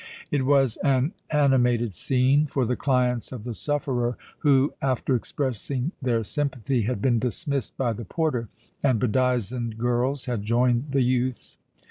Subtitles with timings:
[0.31, 6.23] It was an animated scene, for the clients of the sufferer, who, after expressing their
[6.23, 8.49] sympathy, had been dismissed by the porter,
[8.81, 11.59] and bedizened girls had joined the youths.